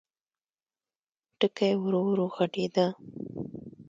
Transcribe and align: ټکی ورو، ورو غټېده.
ټکی 1.39 1.71
ورو، 1.81 2.01
ورو 2.09 2.25
غټېده. 2.35 2.85